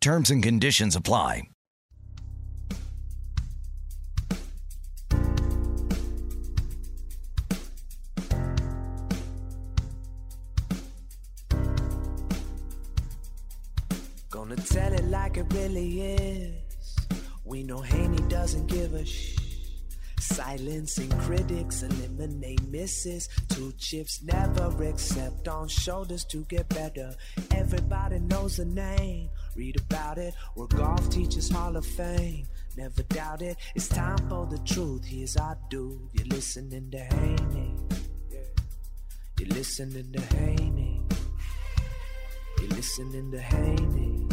Terms 0.00 0.30
and 0.30 0.42
conditions 0.42 0.96
apply. 0.96 1.42
Gonna 14.30 14.56
tell 14.56 14.94
it 14.94 15.04
like 15.04 15.36
it 15.36 15.52
really 15.52 16.00
is. 16.00 16.96
We 17.44 17.62
know 17.62 17.82
Haney 17.82 18.22
doesn't 18.28 18.68
give 18.68 18.94
a 18.94 19.04
shh. 19.04 19.36
Silencing 20.18 21.10
critics, 21.18 21.82
eliminate 21.82 22.62
misses. 22.68 23.28
Two 23.50 23.72
chips 23.72 24.22
never 24.22 24.82
accept 24.84 25.46
on 25.46 25.68
shoulders 25.68 26.24
to 26.26 26.44
get 26.44 26.70
better. 26.70 27.14
Everybody 27.50 28.20
knows 28.20 28.56
the 28.56 28.64
name. 28.64 29.28
Read 29.60 29.76
about 29.78 30.16
it. 30.16 30.32
We're 30.56 30.68
golf 30.68 31.10
teachers 31.10 31.50
Hall 31.50 31.76
of 31.76 31.84
Fame. 31.84 32.46
Never 32.78 33.02
doubt 33.02 33.42
it. 33.42 33.58
It's 33.74 33.88
time 33.88 34.16
for 34.30 34.46
the 34.46 34.56
truth. 34.60 35.04
Here's 35.04 35.36
our 35.36 35.58
dude. 35.68 36.00
You're 36.14 36.28
listening 36.28 36.90
to 36.92 36.98
Haney. 36.98 37.74
You're 39.38 39.48
listening 39.50 40.10
to 40.12 40.20
Haney. 40.34 41.02
You're 42.58 42.70
listening 42.70 43.30
to 43.32 43.38
Haney. 43.38 44.28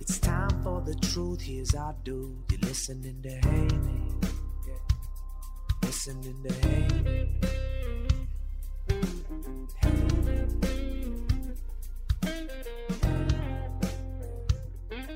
It's 0.00 0.18
time 0.18 0.62
for 0.62 0.80
the 0.80 0.94
truth. 0.94 1.42
Here's 1.42 1.74
our 1.74 1.94
dude. 2.04 2.34
You're 2.50 2.60
listening 2.60 3.20
to 3.24 3.28
Haney. 3.28 4.08
Listening 5.82 6.42
to 6.44 6.54
Haney. 6.66 7.21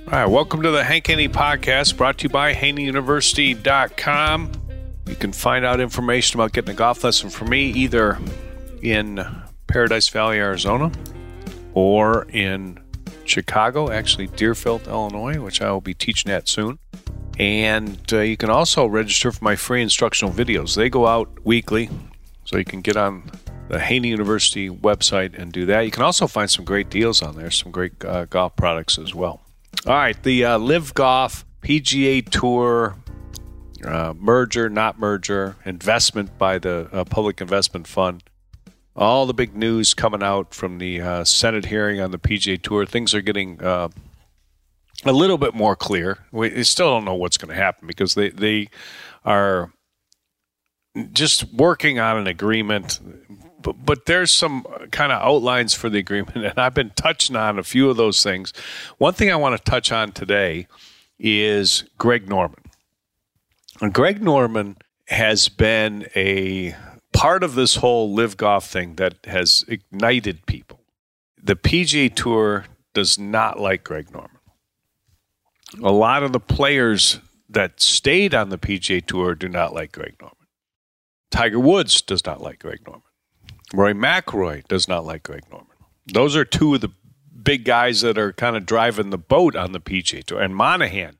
All 0.06 0.12
right, 0.12 0.26
welcome 0.26 0.62
to 0.62 0.70
the 0.70 0.84
Hank 0.84 1.08
Haney 1.08 1.28
podcast 1.28 1.96
brought 1.96 2.18
to 2.18 2.22
you 2.22 2.28
by 2.28 2.54
HaneyUniversity.com. 2.54 4.52
You 5.08 5.16
can 5.16 5.32
find 5.32 5.64
out 5.64 5.80
information 5.80 6.38
about 6.38 6.52
getting 6.52 6.70
a 6.70 6.74
golf 6.74 7.02
lesson 7.02 7.28
from 7.28 7.50
me 7.50 7.72
either 7.72 8.16
in 8.82 9.26
Paradise 9.66 10.08
Valley, 10.08 10.38
Arizona, 10.38 10.92
or 11.74 12.22
in 12.30 12.78
Chicago, 13.24 13.90
actually 13.90 14.28
Deerfield, 14.28 14.86
Illinois, 14.86 15.40
which 15.40 15.60
I 15.60 15.72
will 15.72 15.80
be 15.80 15.94
teaching 15.94 16.30
at 16.30 16.46
soon. 16.46 16.78
And 17.36 18.00
uh, 18.12 18.20
you 18.20 18.36
can 18.36 18.48
also 18.48 18.86
register 18.86 19.32
for 19.32 19.42
my 19.42 19.56
free 19.56 19.82
instructional 19.82 20.32
videos. 20.32 20.76
They 20.76 20.88
go 20.88 21.08
out 21.08 21.44
weekly, 21.44 21.90
so 22.44 22.58
you 22.58 22.64
can 22.64 22.80
get 22.80 22.96
on 22.96 23.28
the 23.68 23.80
Haney 23.80 24.06
University 24.06 24.70
website 24.70 25.36
and 25.36 25.52
do 25.52 25.66
that. 25.66 25.80
You 25.80 25.90
can 25.90 26.04
also 26.04 26.28
find 26.28 26.48
some 26.48 26.64
great 26.64 26.90
deals 26.90 27.22
on 27.22 27.34
there, 27.34 27.50
some 27.50 27.72
great 27.72 28.04
uh, 28.04 28.26
golf 28.26 28.54
products 28.54 28.98
as 28.98 29.12
well. 29.12 29.42
All 29.84 29.94
right, 29.94 30.20
the 30.22 30.44
uh, 30.44 30.58
LIV 30.58 30.94
Golf 30.94 31.44
PGA 31.62 32.28
Tour 32.28 32.96
uh, 33.84 34.14
merger, 34.18 34.68
not 34.68 34.98
merger, 34.98 35.56
investment 35.64 36.38
by 36.38 36.58
the 36.58 36.88
uh, 36.92 37.04
Public 37.04 37.40
Investment 37.40 37.86
Fund. 37.86 38.22
All 38.94 39.26
the 39.26 39.34
big 39.34 39.54
news 39.54 39.94
coming 39.94 40.22
out 40.22 40.54
from 40.54 40.78
the 40.78 41.00
uh, 41.00 41.24
Senate 41.24 41.66
hearing 41.66 42.00
on 42.00 42.10
the 42.10 42.18
PGA 42.18 42.60
Tour. 42.60 42.86
Things 42.86 43.14
are 43.14 43.20
getting 43.20 43.62
uh, 43.62 43.88
a 45.04 45.12
little 45.12 45.38
bit 45.38 45.54
more 45.54 45.76
clear. 45.76 46.18
We 46.32 46.64
still 46.64 46.90
don't 46.90 47.04
know 47.04 47.14
what's 47.14 47.36
going 47.36 47.54
to 47.54 47.62
happen 47.62 47.86
because 47.86 48.14
they, 48.14 48.30
they 48.30 48.68
are 49.24 49.70
just 51.12 51.52
working 51.52 51.98
on 51.98 52.16
an 52.16 52.26
agreement 52.26 53.00
but, 53.66 53.84
but 53.84 54.06
there's 54.06 54.30
some 54.30 54.64
kind 54.92 55.10
of 55.10 55.20
outlines 55.20 55.74
for 55.74 55.90
the 55.90 55.98
agreement, 55.98 56.36
and 56.44 56.56
I've 56.56 56.74
been 56.74 56.92
touching 56.94 57.34
on 57.34 57.58
a 57.58 57.64
few 57.64 57.90
of 57.90 57.96
those 57.96 58.22
things. 58.22 58.52
One 58.98 59.12
thing 59.12 59.30
I 59.32 59.36
want 59.36 59.56
to 59.56 59.70
touch 59.70 59.90
on 59.90 60.12
today 60.12 60.68
is 61.18 61.82
Greg 61.98 62.28
Norman. 62.28 62.62
Greg 63.92 64.22
Norman 64.22 64.76
has 65.08 65.48
been 65.48 66.06
a 66.14 66.76
part 67.12 67.42
of 67.42 67.56
this 67.56 67.76
whole 67.76 68.14
LIV 68.14 68.36
Golf 68.36 68.66
thing 68.66 68.94
that 68.94 69.14
has 69.24 69.64
ignited 69.66 70.46
people. 70.46 70.80
The 71.42 71.56
PGA 71.56 72.14
Tour 72.14 72.66
does 72.94 73.18
not 73.18 73.58
like 73.58 73.82
Greg 73.82 74.12
Norman. 74.12 74.30
A 75.82 75.92
lot 75.92 76.22
of 76.22 76.32
the 76.32 76.40
players 76.40 77.18
that 77.48 77.80
stayed 77.80 78.32
on 78.32 78.48
the 78.48 78.58
PGA 78.58 79.04
Tour 79.04 79.34
do 79.34 79.48
not 79.48 79.74
like 79.74 79.92
Greg 79.92 80.14
Norman. 80.20 80.36
Tiger 81.30 81.58
Woods 81.58 82.00
does 82.00 82.24
not 82.24 82.40
like 82.40 82.60
Greg 82.60 82.80
Norman. 82.86 83.02
Rory 83.72 83.94
McIlroy 83.94 84.66
does 84.68 84.88
not 84.88 85.04
like 85.04 85.22
Greg 85.22 85.42
Norman. 85.50 85.68
Those 86.06 86.36
are 86.36 86.44
two 86.44 86.74
of 86.74 86.80
the 86.80 86.92
big 87.42 87.64
guys 87.64 88.00
that 88.00 88.18
are 88.18 88.32
kind 88.32 88.56
of 88.56 88.66
driving 88.66 89.10
the 89.10 89.18
boat 89.18 89.56
on 89.56 89.72
the 89.72 89.80
PGA 89.80 90.24
Tour. 90.24 90.40
And 90.40 90.54
Monahan, 90.54 91.18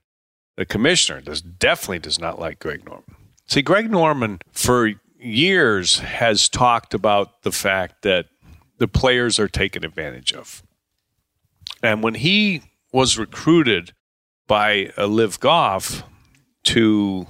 the 0.55 0.65
commissioner, 0.65 1.21
does 1.21 1.41
definitely 1.41 1.99
does 1.99 2.19
not 2.19 2.39
like 2.39 2.59
Greg 2.59 2.85
Norman. 2.85 3.15
See, 3.47 3.61
Greg 3.61 3.89
Norman 3.89 4.39
for 4.51 4.93
years 5.19 5.99
has 5.99 6.49
talked 6.49 6.93
about 6.93 7.43
the 7.43 7.51
fact 7.51 8.01
that 8.03 8.27
the 8.77 8.87
players 8.87 9.39
are 9.39 9.47
taken 9.47 9.83
advantage 9.83 10.33
of. 10.33 10.63
And 11.81 12.03
when 12.03 12.15
he 12.15 12.61
was 12.91 13.17
recruited 13.17 13.93
by 14.47 14.91
a 14.97 15.07
LIV 15.07 15.39
Golf 15.39 16.03
to 16.63 17.27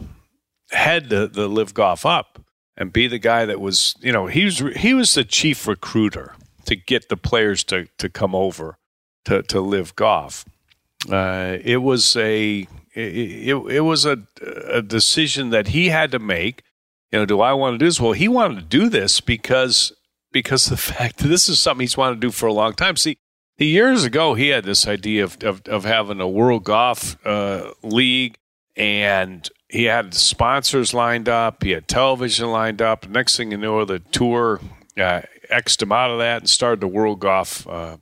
head 0.72 1.10
the, 1.10 1.28
the 1.28 1.48
LIV 1.48 1.74
Golf 1.74 2.06
up, 2.06 2.44
and 2.78 2.94
be 2.94 3.08
the 3.08 3.20
guy 3.20 3.46
that 3.46 3.60
was, 3.60 3.96
you 4.00 4.12
know, 4.12 4.28
he 4.28 4.46
was 4.46 4.60
he 4.78 4.94
was 4.94 5.16
the 5.16 5.24
chief 5.24 5.68
recruiter 5.68 6.36
to 6.66 6.76
get 6.76 7.10
the 7.10 7.18
players 7.18 7.64
to 7.66 7.88
to 7.98 8.08
come 8.08 8.36
over 8.36 8.78
to 9.26 9.42
to 9.44 9.60
LIV 9.60 9.96
Golf. 9.96 10.46
Uh, 11.12 11.58
it 11.64 11.78
was 11.78 12.16
a 12.16 12.68
it, 12.94 13.56
it, 13.56 13.82
was 13.82 14.06
a, 14.06 14.18
a 14.68 14.82
decision 14.82 15.52
that 15.52 15.70
he 15.70 15.90
had 15.90 16.12
to 16.12 16.20
make. 16.20 16.64
You 17.12 17.20
know, 17.20 17.26
do 17.26 17.42
I 17.42 17.54
want 17.54 17.76
to 17.76 17.78
do 17.78 17.86
this? 17.86 18.02
Well, 18.02 18.14
he 18.14 18.28
wanted 18.28 18.56
to 18.56 18.66
do 18.66 18.90
this 18.90 19.22
because 19.22 19.94
because 20.32 20.66
the 20.66 20.78
fact 20.94 21.18
that 21.18 21.28
this 21.28 21.50
is 21.50 21.60
something 21.60 21.84
he's 21.84 21.98
wanted 21.98 22.16
to 22.16 22.28
do 22.28 22.32
for 22.32 22.48
a 22.48 22.54
long 22.54 22.74
time. 22.74 22.96
See, 22.96 23.18
years 23.58 24.04
ago 24.04 24.36
he 24.36 24.50
had 24.50 24.66
this 24.66 24.88
idea 24.88 25.24
of 25.24 25.42
of, 25.44 25.62
of 25.68 25.84
having 25.86 26.22
a 26.22 26.28
world 26.28 26.64
golf 26.64 27.18
uh, 27.26 27.72
league 27.82 28.38
and 28.76 29.50
he 29.70 29.86
had 29.86 30.14
sponsors 30.14 30.94
lined 30.94 31.28
up. 31.28 31.64
He 31.64 31.72
had 31.72 31.88
television 31.88 32.52
lined 32.52 32.82
up. 32.82 33.08
Next 33.08 33.38
thing 33.38 33.52
you 33.52 33.58
know, 33.58 33.84
the 33.86 34.00
tour 34.00 34.62
uh, 34.98 35.22
xed 35.52 35.82
him 35.82 35.92
out 35.92 36.12
of 36.12 36.20
that 36.20 36.42
and 36.42 36.50
started 36.50 36.80
the 36.80 36.88
World 36.88 37.20
Golf 37.20 37.68
uh, 37.68 37.98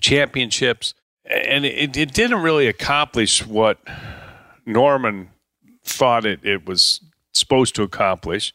Championships. 0.00 0.94
And 1.24 1.64
it, 1.64 1.96
it 1.96 2.12
didn't 2.12 2.42
really 2.42 2.66
accomplish 2.66 3.46
what 3.46 3.78
Norman 4.66 5.30
thought 5.84 6.26
it, 6.26 6.44
it 6.44 6.66
was 6.66 7.00
supposed 7.32 7.74
to 7.76 7.82
accomplish. 7.82 8.52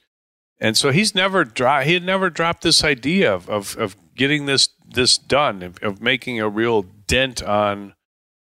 And 0.59 0.77
so 0.77 0.91
he's 0.91 1.15
never 1.15 1.43
dropped. 1.43 1.85
He 1.85 1.93
had 1.93 2.03
never 2.03 2.29
dropped 2.29 2.61
this 2.61 2.83
idea 2.83 3.33
of, 3.33 3.49
of, 3.49 3.75
of 3.77 3.95
getting 4.15 4.45
this 4.45 4.69
this 4.87 5.17
done, 5.17 5.63
of, 5.63 5.81
of 5.81 6.01
making 6.01 6.39
a 6.39 6.47
real 6.47 6.83
dent 6.83 7.43
on 7.43 7.95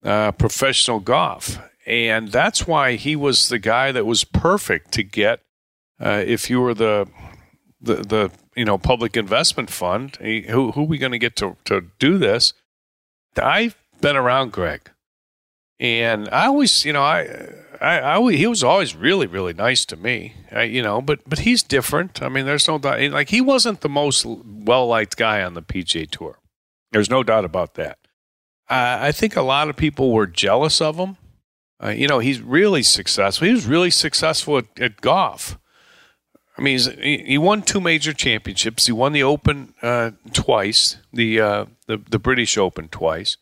uh, 0.04 0.32
professional 0.34 1.00
golf. 1.00 1.58
And 1.88 2.34
that's 2.34 2.68
why 2.68 2.98
he 2.98 3.16
was 3.16 3.48
the 3.48 3.60
guy 3.60 3.94
that 3.94 4.06
was 4.06 4.26
perfect 4.26 4.92
to 4.92 5.04
get 5.04 5.40
uh, 6.02 6.22
if 6.28 6.50
you 6.50 6.60
were 6.60 6.74
the, 6.74 7.08
the, 7.80 7.96
the 7.96 8.32
you 8.58 8.66
know 8.66 8.78
public 8.78 9.16
investment 9.16 9.70
fund. 9.70 10.18
Who 10.18 10.74
who 10.74 10.82
are 10.82 10.86
we 10.86 10.98
going 10.98 11.14
to 11.14 11.18
get 11.18 11.38
to 11.38 11.56
do 11.98 12.18
this? 12.18 12.54
I've 13.42 13.78
been 14.02 14.18
around 14.18 14.52
Greg, 14.52 14.92
and 15.80 16.28
I 16.30 16.48
always 16.48 16.86
you 16.86 16.94
know 16.94 17.04
I. 17.04 17.64
I, 17.80 18.18
I, 18.18 18.32
he 18.32 18.48
was 18.48 18.64
always 18.64 18.96
really, 18.96 19.28
really 19.28 19.54
nice 19.54 19.86
to 19.86 19.96
me, 19.96 20.34
I, 20.52 20.64
you 20.64 20.82
know. 20.82 21.00
But 21.00 21.20
but 21.30 21.38
he's 21.38 21.62
different. 21.62 22.24
I 22.24 22.28
mean, 22.28 22.48
there's 22.48 22.68
no 22.68 22.80
doubt. 22.80 23.00
Like 23.12 23.30
he 23.30 23.40
wasn't 23.40 23.82
the 23.82 23.90
most 23.90 24.26
well 24.26 24.88
liked 24.88 25.16
guy 25.16 25.44
on 25.44 25.54
the 25.54 25.62
PGA 25.62 26.10
Tour. 26.10 26.40
There's 26.92 27.12
no 27.12 27.22
doubt 27.22 27.46
about 27.46 27.76
that. 27.76 28.00
Uh, 28.68 28.98
I 29.00 29.12
think 29.12 29.36
a 29.36 29.44
lot 29.44 29.70
of 29.70 29.76
people 29.76 30.12
were 30.12 30.26
jealous 30.26 30.82
of 30.82 30.98
him 30.98 31.18
uh, 31.84 31.90
you 31.90 32.08
know, 32.08 32.20
he's 32.20 32.42
really 32.42 32.84
successful. 32.84 33.48
He 33.48 33.54
was 33.54 33.66
really 33.66 33.92
successful 33.92 34.58
at, 34.58 34.66
at 34.80 35.02
golf. 35.02 35.58
I 36.58 36.62
mean, 36.62 36.80
he, 37.02 37.20
he 37.20 37.38
won 37.38 37.62
two 37.62 37.80
major 37.80 38.14
championships. 38.14 38.88
He 38.88 38.92
won 38.92 39.14
the 39.14 39.22
Open 39.22 39.76
uh, 39.82 40.12
twice, 40.34 40.98
the, 41.14 41.40
uh, 41.40 41.66
the 41.86 42.02
the 42.10 42.18
British 42.18 42.58
Open 42.58 42.88
twice. 42.88 43.38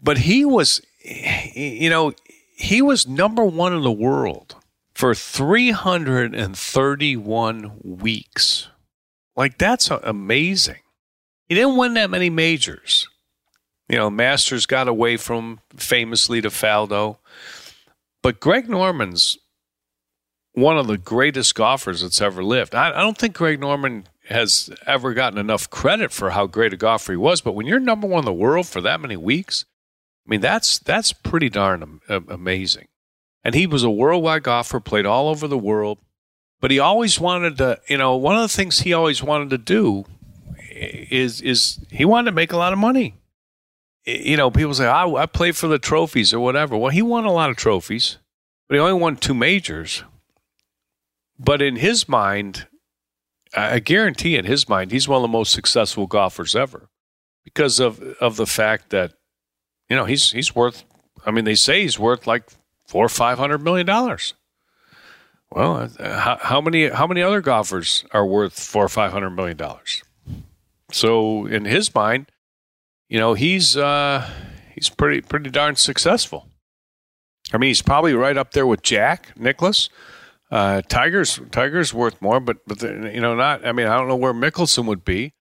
But 0.00 0.18
he 0.18 0.44
was 0.44 0.80
you 1.04 1.90
know, 1.90 2.12
he 2.56 2.82
was 2.82 3.06
number 3.06 3.44
one 3.44 3.72
in 3.72 3.82
the 3.82 3.92
world 3.92 4.56
for 4.94 5.14
331 5.14 7.72
weeks. 7.82 8.68
Like, 9.36 9.58
that's 9.58 9.90
amazing. 9.90 10.80
He 11.46 11.54
didn't 11.54 11.76
win 11.76 11.94
that 11.94 12.10
many 12.10 12.30
majors. 12.30 13.08
You 13.88 13.96
know, 13.96 14.10
Masters 14.10 14.66
got 14.66 14.88
away 14.88 15.16
from 15.16 15.60
famously 15.76 16.40
to 16.42 16.48
Faldo. 16.48 17.18
But 18.28 18.40
Greg 18.40 18.68
Norman's 18.68 19.38
one 20.52 20.76
of 20.76 20.86
the 20.86 20.98
greatest 20.98 21.54
golfers 21.54 22.02
that's 22.02 22.20
ever 22.20 22.44
lived. 22.44 22.74
I, 22.74 22.90
I, 22.90 23.00
don't 23.00 23.16
think 23.16 23.34
Greg 23.34 23.58
Norman 23.58 24.06
has 24.28 24.68
ever 24.86 25.14
gotten 25.14 25.38
enough 25.38 25.70
credit 25.70 26.12
for 26.12 26.28
how 26.28 26.46
great 26.46 26.74
a 26.74 26.76
golfer 26.76 27.12
he 27.12 27.16
was. 27.16 27.40
But 27.40 27.54
when 27.54 27.64
you're 27.64 27.80
number 27.80 28.06
one 28.06 28.18
in 28.18 28.24
the 28.26 28.34
world 28.34 28.66
for 28.66 28.82
that 28.82 29.00
many 29.00 29.16
weeks, 29.16 29.64
I 30.26 30.28
mean 30.28 30.42
that's 30.42 30.78
that's 30.78 31.14
pretty 31.14 31.48
darn 31.48 32.00
amazing. 32.06 32.88
And 33.44 33.54
he 33.54 33.66
was 33.66 33.82
a 33.82 33.90
worldwide 33.90 34.42
golfer, 34.42 34.78
played 34.78 35.06
all 35.06 35.30
over 35.30 35.48
the 35.48 35.56
world. 35.56 35.96
But 36.60 36.70
he 36.70 36.78
always 36.78 37.18
wanted 37.18 37.56
to, 37.56 37.80
you 37.88 37.96
know, 37.96 38.14
one 38.14 38.36
of 38.36 38.42
the 38.42 38.54
things 38.54 38.80
he 38.80 38.92
always 38.92 39.22
wanted 39.22 39.48
to 39.48 39.56
do 39.56 40.04
is 40.70 41.40
is 41.40 41.80
he 41.90 42.04
wanted 42.04 42.32
to 42.32 42.34
make 42.34 42.52
a 42.52 42.58
lot 42.58 42.74
of 42.74 42.78
money. 42.78 43.17
You 44.08 44.38
know, 44.38 44.50
people 44.50 44.72
say, 44.72 44.86
I, 44.86 45.06
I 45.06 45.26
play 45.26 45.52
for 45.52 45.68
the 45.68 45.78
trophies 45.78 46.32
or 46.32 46.40
whatever. 46.40 46.76
Well, 46.78 46.90
he 46.90 47.02
won 47.02 47.26
a 47.26 47.32
lot 47.32 47.50
of 47.50 47.56
trophies, 47.56 48.16
but 48.66 48.74
he 48.74 48.80
only 48.80 48.94
won 48.94 49.16
two 49.16 49.34
majors. 49.34 50.02
But 51.38 51.60
in 51.60 51.76
his 51.76 52.08
mind, 52.08 52.66
I 53.54 53.80
guarantee 53.80 54.36
in 54.36 54.46
his 54.46 54.66
mind, 54.66 54.92
he's 54.92 55.08
one 55.08 55.16
of 55.16 55.22
the 55.22 55.28
most 55.28 55.52
successful 55.52 56.06
golfers 56.06 56.56
ever 56.56 56.88
because 57.44 57.80
of 57.80 58.02
of 58.20 58.36
the 58.36 58.46
fact 58.46 58.90
that 58.90 59.12
you 59.90 59.96
know 59.96 60.06
he's 60.06 60.32
he's 60.32 60.54
worth. 60.54 60.84
I 61.26 61.30
mean, 61.30 61.44
they 61.44 61.54
say 61.54 61.82
he's 61.82 61.98
worth 61.98 62.26
like 62.26 62.44
four 62.86 63.04
or 63.04 63.10
five 63.10 63.38
hundred 63.38 63.62
million 63.62 63.86
dollars. 63.86 64.34
Well, 65.50 65.90
uh, 65.98 66.20
how, 66.20 66.38
how, 66.40 66.60
many 66.60 66.88
how 66.88 67.06
many 67.06 67.22
other 67.22 67.40
golfers 67.40 68.04
are 68.12 68.26
worth 68.26 68.58
four 68.58 68.84
or 68.84 68.88
five 68.88 69.12
hundred 69.12 69.30
million 69.30 69.56
dollars? 69.56 70.02
So 70.90 71.46
in 71.46 71.66
his 71.66 71.94
mind, 71.94 72.30
you 73.08 73.18
know, 73.18 73.34
he's 73.34 73.76
uh, 73.76 74.28
he's 74.74 74.88
pretty 74.88 75.20
pretty 75.20 75.50
darn 75.50 75.76
successful. 75.76 76.48
I 77.52 77.58
mean, 77.58 77.68
he's 77.68 77.82
probably 77.82 78.14
right 78.14 78.36
up 78.36 78.52
there 78.52 78.66
with 78.66 78.82
Jack 78.82 79.32
Nicklaus. 79.36 79.88
Uh, 80.50 80.82
Tigers 80.82 81.40
Tigers 81.50 81.92
worth 81.92 82.20
more, 82.20 82.40
but 82.40 82.58
but 82.66 82.78
the, 82.80 83.10
you 83.12 83.20
know 83.20 83.34
not. 83.34 83.66
I 83.66 83.72
mean, 83.72 83.86
I 83.86 83.96
don't 83.96 84.08
know 84.08 84.16
where 84.16 84.34
Mickelson 84.34 84.86
would 84.86 85.04
be, 85.04 85.34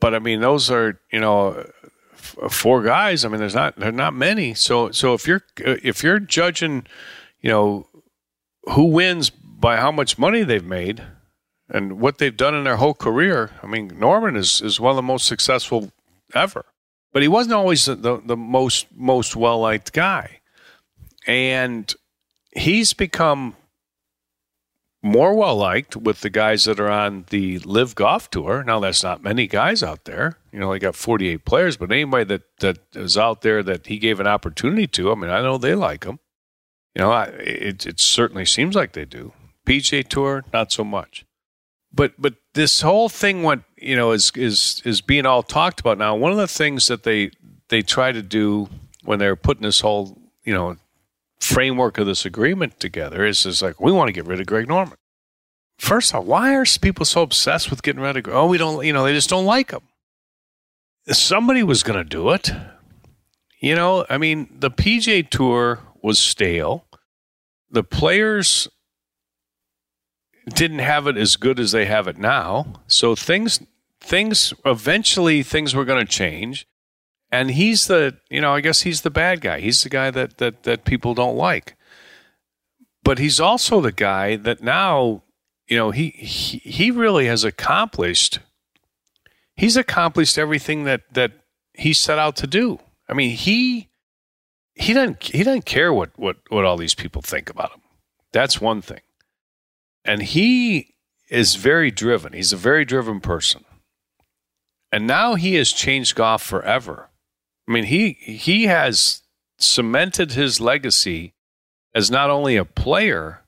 but 0.00 0.14
I 0.14 0.18
mean 0.18 0.40
those 0.40 0.70
are 0.70 1.00
you 1.12 1.20
know 1.20 1.64
f- 2.14 2.52
four 2.52 2.82
guys. 2.82 3.24
I 3.24 3.28
mean, 3.28 3.40
there's 3.40 3.54
not 3.54 3.76
there's 3.76 3.94
not 3.94 4.14
many. 4.14 4.54
So 4.54 4.90
so 4.90 5.14
if 5.14 5.26
you're 5.26 5.42
if 5.56 6.02
you're 6.02 6.20
judging, 6.20 6.86
you 7.40 7.50
know, 7.50 7.86
who 8.72 8.84
wins 8.84 9.30
by 9.30 9.76
how 9.76 9.92
much 9.92 10.18
money 10.18 10.42
they've 10.42 10.64
made 10.64 11.02
and 11.68 12.00
what 12.00 12.18
they've 12.18 12.36
done 12.36 12.54
in 12.54 12.64
their 12.64 12.76
whole 12.76 12.94
career, 12.94 13.50
I 13.62 13.66
mean, 13.66 13.92
Norman 13.96 14.36
is 14.36 14.60
is 14.60 14.80
one 14.80 14.90
of 14.90 14.96
the 14.96 15.02
most 15.02 15.26
successful 15.26 15.92
ever. 16.34 16.64
But 17.18 17.22
he 17.22 17.28
wasn't 17.28 17.54
always 17.54 17.84
the, 17.84 17.96
the, 17.96 18.22
the 18.24 18.36
most 18.36 18.86
most 18.94 19.34
well 19.34 19.58
liked 19.58 19.92
guy, 19.92 20.38
and 21.26 21.92
he's 22.52 22.92
become 22.92 23.56
more 25.02 25.34
well 25.34 25.56
liked 25.56 25.96
with 25.96 26.20
the 26.20 26.30
guys 26.30 26.64
that 26.66 26.78
are 26.78 26.88
on 26.88 27.24
the 27.30 27.58
LIV 27.58 27.96
Golf 27.96 28.30
Tour. 28.30 28.62
Now, 28.62 28.78
that's 28.78 29.02
not 29.02 29.20
many 29.20 29.48
guys 29.48 29.82
out 29.82 30.04
there. 30.04 30.38
You 30.52 30.60
know, 30.60 30.70
they 30.70 30.78
got 30.78 30.94
48 30.94 31.44
players, 31.44 31.76
but 31.76 31.90
anybody 31.90 32.22
that, 32.22 32.42
that 32.60 32.78
is 32.94 33.18
out 33.18 33.42
there 33.42 33.64
that 33.64 33.88
he 33.88 33.98
gave 33.98 34.20
an 34.20 34.28
opportunity 34.28 34.86
to, 34.86 35.10
I 35.10 35.16
mean, 35.16 35.30
I 35.30 35.42
know 35.42 35.58
they 35.58 35.74
like 35.74 36.04
him. 36.04 36.20
You 36.94 37.02
know, 37.02 37.10
I, 37.10 37.24
it, 37.24 37.84
it 37.84 37.98
certainly 37.98 38.44
seems 38.44 38.76
like 38.76 38.92
they 38.92 39.04
do. 39.04 39.32
PGA 39.66 40.06
Tour, 40.06 40.44
not 40.52 40.70
so 40.70 40.84
much. 40.84 41.26
But 41.92 42.12
but 42.16 42.34
this 42.58 42.80
whole 42.80 43.08
thing 43.08 43.44
went, 43.44 43.62
you 43.76 43.94
know, 43.94 44.10
is 44.10 44.32
is 44.34 44.82
is 44.84 45.00
being 45.00 45.24
all 45.24 45.44
talked 45.44 45.78
about 45.78 45.96
now. 45.96 46.16
One 46.16 46.32
of 46.32 46.38
the 46.38 46.48
things 46.48 46.88
that 46.88 47.04
they 47.04 47.30
they 47.68 47.82
try 47.82 48.10
to 48.10 48.20
do 48.20 48.68
when 49.04 49.20
they're 49.20 49.36
putting 49.36 49.62
this 49.62 49.80
whole, 49.80 50.18
you 50.42 50.52
know, 50.52 50.76
framework 51.38 51.98
of 51.98 52.06
this 52.06 52.26
agreement 52.26 52.80
together 52.80 53.24
is 53.24 53.46
is 53.46 53.62
like 53.62 53.80
we 53.80 53.92
want 53.92 54.08
to 54.08 54.12
get 54.12 54.26
rid 54.26 54.40
of 54.40 54.46
Greg 54.46 54.66
Norman. 54.66 54.98
First 55.78 56.10
of 56.10 56.16
all, 56.16 56.24
why 56.24 56.56
are 56.56 56.64
people 56.82 57.06
so 57.06 57.22
obsessed 57.22 57.70
with 57.70 57.84
getting 57.84 58.02
rid 58.02 58.16
of? 58.16 58.24
Greg? 58.24 58.34
Oh, 58.36 58.48
we 58.48 58.58
don't. 58.58 58.84
You 58.84 58.92
know, 58.92 59.04
they 59.04 59.14
just 59.14 59.30
don't 59.30 59.46
like 59.46 59.70
him. 59.70 59.82
Somebody 61.06 61.62
was 61.62 61.84
going 61.84 61.98
to 61.98 62.04
do 62.04 62.30
it. 62.30 62.50
You 63.60 63.76
know, 63.76 64.04
I 64.10 64.18
mean, 64.18 64.48
the 64.50 64.70
PGA 64.70 65.28
Tour 65.30 65.78
was 66.02 66.18
stale. 66.18 66.84
The 67.70 67.84
players 67.84 68.68
didn't 70.54 70.80
have 70.80 71.06
it 71.06 71.16
as 71.16 71.36
good 71.36 71.58
as 71.58 71.72
they 71.72 71.86
have 71.86 72.08
it 72.08 72.18
now. 72.18 72.82
So 72.86 73.14
things 73.14 73.60
things 74.00 74.54
eventually 74.64 75.42
things 75.42 75.74
were 75.74 75.84
going 75.84 76.04
to 76.04 76.10
change. 76.10 76.66
And 77.30 77.50
he's 77.50 77.86
the 77.86 78.16
you 78.30 78.40
know 78.40 78.54
i 78.54 78.60
guess 78.60 78.82
he's 78.82 79.02
the 79.02 79.10
bad 79.10 79.40
guy. 79.40 79.60
He's 79.60 79.82
the 79.82 79.88
guy 79.88 80.10
that 80.10 80.38
that 80.38 80.62
that 80.62 80.84
people 80.84 81.14
don't 81.14 81.36
like. 81.36 81.76
But 83.02 83.18
he's 83.18 83.40
also 83.40 83.80
the 83.80 83.92
guy 83.92 84.36
that 84.36 84.62
now 84.62 85.22
you 85.66 85.76
know 85.76 85.90
he 85.90 86.10
he, 86.10 86.58
he 86.58 86.90
really 86.90 87.26
has 87.26 87.44
accomplished 87.44 88.40
he's 89.56 89.76
accomplished 89.76 90.38
everything 90.38 90.84
that 90.84 91.02
that 91.12 91.32
he 91.74 91.92
set 91.92 92.18
out 92.18 92.36
to 92.36 92.46
do. 92.46 92.78
I 93.08 93.14
mean 93.14 93.36
he 93.36 93.88
he 94.74 94.92
doesn't 94.92 95.22
he 95.22 95.42
doesn't 95.42 95.66
care 95.66 95.92
what 95.92 96.10
what 96.16 96.36
what 96.48 96.64
all 96.64 96.76
these 96.76 96.94
people 96.94 97.22
think 97.22 97.50
about 97.50 97.72
him. 97.72 97.82
That's 98.32 98.60
one 98.60 98.80
thing 98.80 99.00
and 100.08 100.22
he 100.22 100.94
is 101.30 101.54
very 101.54 101.90
driven 101.92 102.32
he's 102.32 102.52
a 102.52 102.56
very 102.56 102.84
driven 102.84 103.20
person 103.20 103.64
and 104.90 105.06
now 105.06 105.34
he 105.34 105.54
has 105.54 105.70
changed 105.72 106.16
golf 106.16 106.42
forever 106.42 107.08
I 107.68 107.70
mean, 107.70 107.84
he 107.84 108.12
he 108.12 108.64
has 108.64 109.22
cemented 109.58 110.32
his 110.32 110.60
legacy 110.60 111.34
as 111.94 112.10
not 112.10 112.30
only 112.30 112.56
a 112.56 112.64
player, 112.64 113.42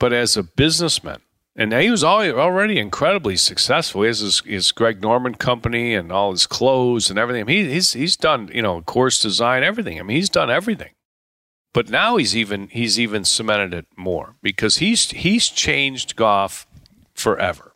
but 0.00 0.12
as 0.12 0.36
a 0.36 0.42
businessman. 0.42 1.20
And 1.56 1.72
he 1.72 1.90
was 1.90 2.02
already 2.02 2.78
incredibly 2.78 3.36
successful. 3.36 4.02
He 4.02 4.08
has 4.08 4.20
his, 4.20 4.40
his 4.40 4.72
Greg 4.72 5.02
Norman 5.02 5.34
company 5.34 5.94
and 5.94 6.10
all 6.10 6.30
his 6.30 6.46
clothes 6.46 7.10
and 7.10 7.18
everything. 7.18 7.42
I 7.42 7.44
mean, 7.44 7.68
he's 7.68 7.92
he's 7.92 8.16
done 8.16 8.50
you 8.52 8.62
know 8.62 8.82
course 8.82 9.20
design, 9.20 9.62
everything. 9.62 10.00
I 10.00 10.02
mean, 10.02 10.16
he's 10.16 10.30
done 10.30 10.50
everything. 10.50 10.90
But 11.72 11.88
now 11.88 12.16
he's 12.16 12.36
even 12.36 12.68
he's 12.68 12.98
even 12.98 13.24
cemented 13.24 13.74
it 13.74 13.86
more 13.96 14.34
because 14.42 14.78
he's 14.78 15.10
he's 15.10 15.48
changed 15.48 16.16
golf 16.16 16.66
forever. 17.14 17.74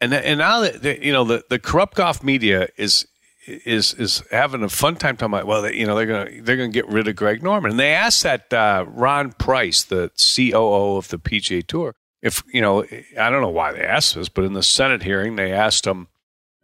And 0.00 0.14
and 0.14 0.38
now 0.38 0.60
that 0.60 1.02
you 1.02 1.12
know 1.12 1.24
the 1.24 1.44
the 1.50 1.58
corrupt 1.58 1.96
golf 1.96 2.22
media 2.22 2.68
is 2.76 3.06
is 3.46 3.94
is 3.94 4.22
having 4.30 4.62
a 4.62 4.68
fun 4.68 4.96
time 4.96 5.16
talking 5.16 5.34
about. 5.34 5.46
Well, 5.46 5.62
they, 5.62 5.74
you 5.74 5.86
know 5.86 5.96
they're 5.96 6.06
gonna 6.06 6.42
they're 6.42 6.56
gonna 6.56 6.68
get 6.68 6.88
rid 6.88 7.08
of 7.08 7.16
Greg 7.16 7.42
Norman, 7.42 7.72
and 7.72 7.80
they 7.80 7.92
asked 7.92 8.22
that 8.22 8.52
uh, 8.52 8.84
Ron 8.88 9.32
Price, 9.32 9.84
the 9.84 10.10
COO 10.16 10.96
of 10.96 11.08
the 11.08 11.18
PGA 11.18 11.66
Tour, 11.66 11.94
if 12.22 12.42
you 12.52 12.60
know 12.60 12.84
I 13.18 13.30
don't 13.30 13.42
know 13.42 13.50
why 13.50 13.72
they 13.72 13.82
asked 13.82 14.14
this, 14.14 14.28
but 14.28 14.44
in 14.44 14.54
the 14.54 14.62
Senate 14.62 15.02
hearing 15.02 15.36
they 15.36 15.52
asked 15.52 15.86
him, 15.86 16.08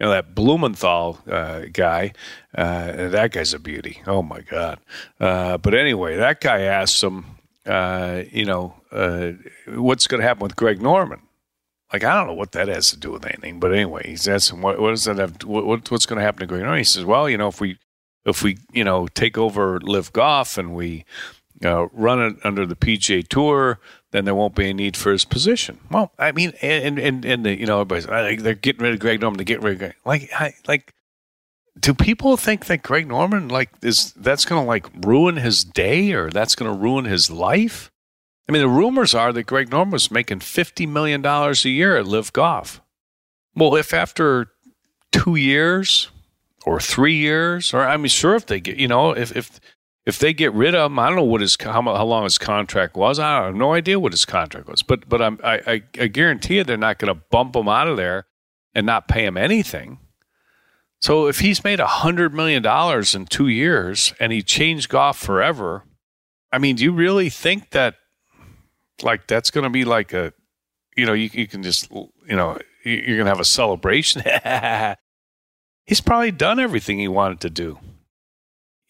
you 0.00 0.06
know 0.06 0.12
that 0.12 0.34
Blumenthal 0.34 1.18
uh, 1.30 1.64
guy, 1.72 2.12
uh, 2.54 3.08
that 3.08 3.32
guy's 3.32 3.52
a 3.52 3.58
beauty. 3.58 4.02
Oh 4.06 4.22
my 4.22 4.40
God! 4.40 4.80
Uh, 5.20 5.58
but 5.58 5.74
anyway, 5.74 6.16
that 6.16 6.40
guy 6.40 6.62
asked 6.62 7.02
him, 7.02 7.26
uh, 7.66 8.22
you 8.32 8.46
know, 8.46 8.74
uh, 8.90 9.32
what's 9.68 10.06
going 10.06 10.22
to 10.22 10.26
happen 10.26 10.42
with 10.42 10.56
Greg 10.56 10.80
Norman? 10.80 11.20
Like 11.92 12.02
I 12.04 12.14
don't 12.14 12.28
know 12.28 12.34
what 12.34 12.52
that 12.52 12.68
has 12.68 12.90
to 12.90 12.96
do 12.96 13.12
with 13.12 13.26
anything, 13.26 13.60
but 13.60 13.74
anyway, 13.74 14.08
he's 14.08 14.26
asking 14.26 14.62
what, 14.62 14.80
what 14.80 14.90
does 14.90 15.04
that 15.04 15.18
have? 15.18 15.42
What, 15.44 15.90
what's 15.90 16.06
going 16.06 16.18
to 16.18 16.24
happen 16.24 16.40
to 16.40 16.46
Greg? 16.46 16.62
Norman? 16.62 16.78
He 16.78 16.84
says, 16.84 17.04
well, 17.04 17.28
you 17.28 17.36
know, 17.36 17.48
if 17.48 17.60
we 17.60 17.76
if 18.24 18.42
we 18.42 18.56
you 18.72 18.84
know 18.84 19.06
take 19.06 19.36
over 19.36 19.78
LIV 19.80 20.14
Golf 20.14 20.56
and 20.56 20.74
we 20.74 21.04
uh, 21.64 21.88
run 21.92 22.20
it 22.20 22.36
under 22.44 22.64
the 22.66 22.76
PGA 22.76 23.26
Tour, 23.26 23.78
then 24.12 24.24
there 24.24 24.34
won't 24.34 24.54
be 24.54 24.70
a 24.70 24.74
need 24.74 24.96
for 24.96 25.12
his 25.12 25.24
position. 25.24 25.78
Well, 25.90 26.12
I 26.18 26.32
mean, 26.32 26.52
and 26.62 26.98
and 26.98 27.24
and 27.24 27.44
the, 27.44 27.58
you 27.58 27.66
know, 27.66 27.80
everybody's 27.80 28.42
they're 28.42 28.54
getting 28.54 28.82
rid 28.82 28.94
of 28.94 29.00
Greg 29.00 29.20
Norman 29.20 29.38
to 29.38 29.44
get 29.44 29.62
rid 29.62 29.74
of 29.74 29.78
Greg. 29.78 29.94
Like, 30.04 30.30
I, 30.34 30.54
like, 30.66 30.94
do 31.78 31.94
people 31.94 32.36
think 32.36 32.66
that 32.66 32.82
Greg 32.82 33.06
Norman 33.06 33.48
like 33.48 33.70
is 33.82 34.12
that's 34.14 34.44
going 34.44 34.62
to 34.62 34.66
like 34.66 34.86
ruin 35.04 35.36
his 35.36 35.64
day 35.64 36.12
or 36.12 36.30
that's 36.30 36.54
going 36.54 36.72
to 36.72 36.78
ruin 36.78 37.04
his 37.04 37.30
life? 37.30 37.90
I 38.48 38.52
mean, 38.52 38.62
the 38.62 38.68
rumors 38.68 39.14
are 39.14 39.32
that 39.32 39.44
Greg 39.44 39.70
Norman 39.70 39.92
was 39.92 40.10
making 40.10 40.40
$50 40.40 40.88
million 40.88 41.24
a 41.24 41.52
year 41.68 41.96
at 41.96 42.04
LIV 42.04 42.32
Golf. 42.32 42.80
Well, 43.54 43.76
if 43.76 43.94
after 43.94 44.48
two 45.12 45.36
years 45.36 46.10
or 46.66 46.80
three 46.80 47.14
years, 47.14 47.72
or 47.72 47.86
I'm 47.86 48.04
sure 48.08 48.34
if 48.34 48.46
they 48.46 48.58
get, 48.58 48.76
you 48.76 48.88
know, 48.88 49.12
if, 49.12 49.36
if, 49.36 49.60
if 50.06 50.18
they 50.18 50.32
get 50.32 50.52
rid 50.52 50.74
of 50.74 50.90
him, 50.90 50.98
I 50.98 51.08
don't 51.08 51.16
know 51.16 51.24
what 51.24 51.40
his 51.40 51.56
how, 51.60 51.82
how 51.82 52.04
long 52.04 52.24
his 52.24 52.38
contract 52.38 52.96
was. 52.96 53.18
I 53.18 53.44
have 53.44 53.54
no 53.54 53.74
idea 53.74 54.00
what 54.00 54.12
his 54.12 54.24
contract 54.24 54.68
was, 54.68 54.82
but 54.82 55.08
but 55.08 55.20
I'm, 55.20 55.38
I, 55.44 55.82
I, 55.98 56.06
guarantee 56.06 56.56
you 56.56 56.64
they're 56.64 56.76
not 56.76 56.98
going 56.98 57.14
to 57.14 57.20
bump 57.30 57.54
him 57.54 57.68
out 57.68 57.88
of 57.88 57.96
there 57.96 58.26
and 58.74 58.86
not 58.86 59.08
pay 59.08 59.24
him 59.24 59.36
anything. 59.36 59.98
So 61.00 61.26
if 61.28 61.40
he's 61.40 61.64
made 61.64 61.80
a 61.80 61.86
hundred 61.86 62.34
million 62.34 62.62
dollars 62.62 63.14
in 63.14 63.26
two 63.26 63.48
years 63.48 64.12
and 64.20 64.32
he 64.32 64.42
changed 64.42 64.88
golf 64.88 65.18
forever, 65.18 65.84
I 66.52 66.58
mean, 66.58 66.76
do 66.76 66.84
you 66.84 66.92
really 66.92 67.30
think 67.30 67.70
that 67.70 67.96
like 69.02 69.26
that's 69.26 69.50
going 69.50 69.64
to 69.64 69.70
be 69.70 69.84
like 69.84 70.12
a, 70.12 70.32
you 70.96 71.06
know, 71.06 71.14
you, 71.14 71.30
you 71.32 71.46
can 71.46 71.62
just, 71.62 71.90
you 71.90 72.36
know, 72.36 72.58
you're 72.84 73.16
going 73.16 73.26
to 73.26 73.30
have 73.30 73.40
a 73.40 73.44
celebration? 73.44 74.22
he's 75.86 76.00
probably 76.00 76.32
done 76.32 76.60
everything 76.60 76.98
he 76.98 77.08
wanted 77.08 77.40
to 77.40 77.50
do. 77.50 77.78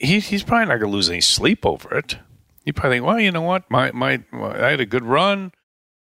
He, 0.01 0.19
he's 0.19 0.43
probably 0.43 0.67
not 0.67 0.81
going 0.81 0.91
to 0.91 0.97
lose 0.97 1.11
any 1.11 1.21
sleep 1.21 1.67
over 1.67 1.97
it. 1.97 2.19
You 2.65 2.73
probably 2.73 2.97
think, 2.97 3.07
well, 3.07 3.21
you 3.21 3.31
know 3.31 3.43
what, 3.43 3.71
my 3.71 3.93
my, 3.93 4.23
I 4.33 4.71
had 4.71 4.81
a 4.81 4.87
good 4.87 5.05
run. 5.05 5.53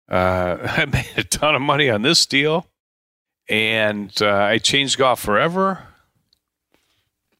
Uh, 0.09 0.57
I 0.77 0.85
made 0.85 1.09
a 1.17 1.23
ton 1.23 1.55
of 1.55 1.61
money 1.61 1.89
on 1.89 2.03
this 2.03 2.25
deal, 2.25 2.67
and 3.49 4.13
uh, 4.21 4.27
I 4.27 4.59
changed 4.59 4.97
golf 4.97 5.19
forever. 5.19 5.87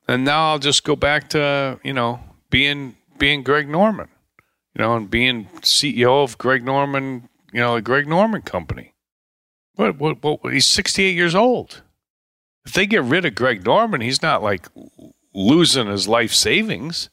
And 0.07 0.23
now 0.23 0.51
I'll 0.51 0.59
just 0.59 0.83
go 0.83 0.95
back 0.95 1.29
to 1.31 1.79
you 1.83 1.93
know 1.93 2.19
being 2.49 2.95
being 3.17 3.43
Greg 3.43 3.69
Norman, 3.69 4.09
you 4.75 4.81
know, 4.81 4.95
and 4.95 5.09
being 5.09 5.49
CEO 5.61 6.23
of 6.23 6.37
Greg 6.37 6.63
Norman, 6.63 7.29
you 7.51 7.59
know, 7.59 7.75
the 7.75 7.81
Greg 7.81 8.07
Norman 8.07 8.41
Company. 8.41 8.93
What 9.75 9.97
what 9.99 10.23
what? 10.23 10.53
He's 10.53 10.65
sixty 10.65 11.03
eight 11.03 11.15
years 11.15 11.35
old. 11.35 11.83
If 12.65 12.73
they 12.73 12.85
get 12.85 13.03
rid 13.03 13.25
of 13.25 13.35
Greg 13.35 13.65
Norman, 13.65 14.01
he's 14.01 14.21
not 14.21 14.43
like 14.43 14.67
losing 15.37 15.87
his 15.87 16.07
life 16.07 16.33
savings. 16.33 17.09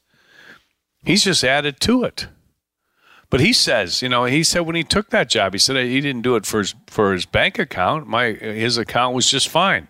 He's 1.03 1.23
just 1.23 1.43
added 1.43 1.79
to 1.81 2.03
it. 2.03 2.27
But 3.29 3.39
he 3.39 3.53
says, 3.53 4.01
you 4.01 4.09
know, 4.09 4.25
he 4.25 4.43
said 4.43 4.61
when 4.61 4.75
he 4.75 4.83
took 4.83 5.09
that 5.09 5.29
job, 5.29 5.53
he 5.53 5.59
said 5.59 5.75
he 5.85 6.01
didn't 6.01 6.23
do 6.23 6.35
it 6.35 6.45
for 6.45 6.59
his 6.59 6.75
for 6.87 7.13
his 7.13 7.25
bank 7.25 7.59
account. 7.59 8.07
My 8.07 8.31
his 8.31 8.77
account 8.77 9.15
was 9.15 9.29
just 9.29 9.47
fine. 9.47 9.87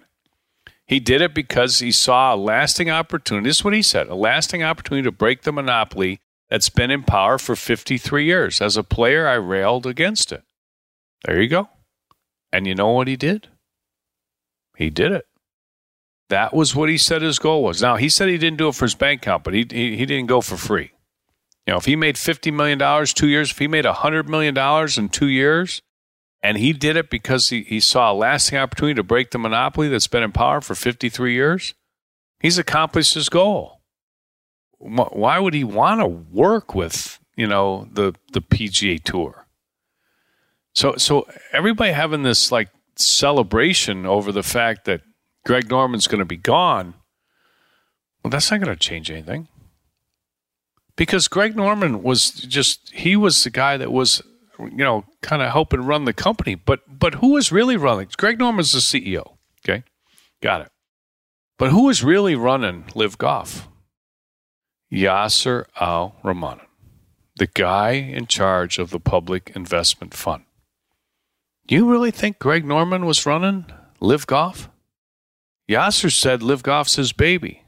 He 0.85 0.99
did 0.99 1.21
it 1.21 1.33
because 1.33 1.79
he 1.79 1.91
saw 1.91 2.35
a 2.35 2.37
lasting 2.37 2.89
opportunity. 2.89 3.49
This 3.49 3.57
is 3.57 3.63
what 3.63 3.73
he 3.73 3.81
said: 3.81 4.07
a 4.07 4.15
lasting 4.15 4.63
opportunity 4.63 5.03
to 5.03 5.11
break 5.11 5.43
the 5.43 5.51
monopoly 5.51 6.19
that's 6.49 6.69
been 6.69 6.91
in 6.91 7.03
power 7.03 7.37
for 7.37 7.55
53 7.55 8.25
years. 8.25 8.61
As 8.61 8.77
a 8.77 8.83
player, 8.83 9.27
I 9.27 9.35
railed 9.35 9.85
against 9.85 10.31
it. 10.31 10.43
There 11.25 11.41
you 11.41 11.47
go. 11.47 11.69
And 12.51 12.67
you 12.67 12.75
know 12.75 12.89
what 12.89 13.07
he 13.07 13.15
did? 13.15 13.47
He 14.77 14.89
did 14.89 15.11
it. 15.11 15.25
That 16.29 16.53
was 16.53 16.75
what 16.75 16.89
he 16.89 16.97
said 16.97 17.21
his 17.21 17.39
goal 17.39 17.63
was. 17.63 17.81
Now 17.81 17.97
he 17.97 18.09
said 18.09 18.29
he 18.29 18.37
didn't 18.37 18.57
do 18.57 18.69
it 18.69 18.75
for 18.75 18.85
his 18.85 18.95
bank 18.95 19.21
account, 19.21 19.43
but 19.43 19.53
he 19.53 19.65
he, 19.69 19.95
he 19.97 20.05
didn't 20.05 20.27
go 20.27 20.41
for 20.41 20.57
free. 20.57 20.91
You 21.65 21.73
know, 21.73 21.77
if 21.77 21.85
he 21.85 21.95
made 21.95 22.15
$50 22.15 22.53
million 22.53 23.05
two 23.07 23.27
years, 23.27 23.51
if 23.51 23.57
he 23.57 23.67
made 23.67 23.85
$100 23.85 24.27
million 24.27 24.55
in 24.97 25.09
two 25.09 25.27
years, 25.27 25.81
and 26.43 26.57
he 26.59 26.73
did 26.73 26.95
it 26.95 27.09
because 27.09 27.49
he, 27.49 27.63
he 27.63 27.79
saw 27.79 28.11
a 28.11 28.13
lasting 28.13 28.59
opportunity 28.59 28.93
to 28.95 29.03
break 29.03 29.31
the 29.31 29.39
monopoly 29.39 29.89
that's 29.89 30.07
been 30.07 30.21
in 30.21 30.31
power 30.31 30.61
for 30.61 30.75
53 30.75 31.33
years, 31.33 31.73
he's 32.39 32.59
accomplished 32.59 33.15
his 33.15 33.29
goal. 33.29 33.81
Why 34.77 35.39
would 35.39 35.55
he 35.55 35.63
want 35.63 36.01
to 36.01 36.07
work 36.07 36.75
with, 36.75 37.19
you 37.35 37.47
know, 37.47 37.87
the, 37.91 38.13
the 38.33 38.41
PGA 38.41 39.03
Tour? 39.03 39.47
So, 40.73 40.97
so 40.97 41.27
everybody 41.51 41.93
having 41.93 42.21
this 42.21 42.51
like 42.51 42.69
celebration 42.95 44.05
over 44.05 44.31
the 44.31 44.43
fact 44.43 44.85
that 44.85 45.01
Greg 45.45 45.69
Norman's 45.69 46.07
going 46.07 46.19
to 46.19 46.25
be 46.25 46.37
gone, 46.37 46.95
well, 48.23 48.31
that's 48.31 48.49
not 48.49 48.61
going 48.61 48.75
to 48.75 48.79
change 48.79 49.11
anything. 49.11 49.47
Because 50.95 51.27
Greg 51.27 51.55
Norman 51.55 52.03
was 52.03 52.31
just 52.31 52.91
he 52.93 53.15
was 53.15 53.43
the 53.43 53.49
guy 53.49 53.75
that 53.77 53.91
was 53.91 54.21
you 54.59 54.69
know 54.71 55.05
kind 55.21 55.41
of 55.41 55.51
helping 55.51 55.81
run 55.81 56.05
the 56.05 56.13
company. 56.13 56.55
But 56.55 56.81
but 56.87 57.15
who 57.15 57.33
was 57.33 57.51
really 57.51 57.75
running? 57.75 58.07
Greg 58.17 58.39
Norman's 58.39 58.71
the 58.71 58.79
CEO 58.79 59.35
okay? 59.67 59.83
Got 60.41 60.61
it. 60.61 60.71
But 61.57 61.71
who 61.71 61.85
was 61.85 62.03
really 62.03 62.35
running 62.35 62.85
LIV 62.95 63.17
Golf 63.17 63.67
Yasser 64.91 65.65
Al 65.79 66.15
Rumayyan 66.23 66.61
the 67.37 67.47
guy 67.47 67.91
in 67.91 68.27
charge 68.27 68.77
of 68.77 68.89
the 68.89 68.99
public 68.99 69.51
investment 69.55 70.13
fund. 70.13 70.43
Do 71.67 71.75
you 71.75 71.89
really 71.89 72.11
think 72.11 72.39
Greg 72.39 72.65
Norman 72.65 73.05
was 73.05 73.25
running 73.25 73.65
LIV 73.99 74.27
Golf 74.27 74.69
Yasser 75.69 76.11
said 76.11 76.43
LIV 76.43 76.63
Golf's 76.63 76.95
his 76.95 77.11
baby 77.11 77.63